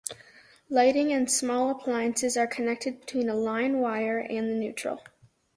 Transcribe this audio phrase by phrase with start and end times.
[0.67, 4.99] Lighting and small appliances are connected between a line wire and the neutral.